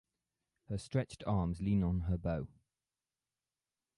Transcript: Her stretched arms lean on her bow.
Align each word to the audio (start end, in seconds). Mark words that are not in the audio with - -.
Her 0.69 0.79
stretched 0.79 1.23
arms 1.27 1.61
lean 1.61 1.83
on 1.83 1.99
her 2.09 2.17
bow. 2.17 2.47